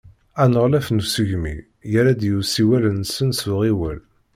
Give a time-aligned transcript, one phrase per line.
[0.43, 1.55] Aneɣlaf n usegmi,
[1.91, 3.99] yerra-d i usiwel-nsen s uɣiwel.